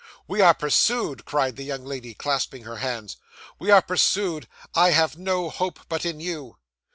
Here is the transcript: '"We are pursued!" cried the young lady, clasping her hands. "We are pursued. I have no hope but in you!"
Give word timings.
'"We 0.27 0.41
are 0.41 0.55
pursued!" 0.55 1.25
cried 1.25 1.57
the 1.57 1.63
young 1.63 1.85
lady, 1.85 2.15
clasping 2.15 2.63
her 2.63 2.77
hands. 2.77 3.17
"We 3.59 3.69
are 3.69 3.83
pursued. 3.83 4.47
I 4.73 4.89
have 4.93 5.15
no 5.15 5.51
hope 5.51 5.81
but 5.89 6.07
in 6.07 6.19
you!" 6.19 6.57